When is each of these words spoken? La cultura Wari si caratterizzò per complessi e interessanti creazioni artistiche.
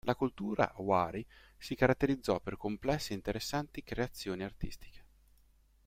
La 0.03 0.15
cultura 0.15 0.73
Wari 0.77 1.23
si 1.59 1.75
caratterizzò 1.75 2.39
per 2.39 2.57
complessi 2.57 3.11
e 3.11 3.15
interessanti 3.17 3.83
creazioni 3.83 4.41
artistiche. 4.43 5.03